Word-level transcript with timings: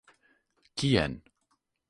Kien? 0.75 1.21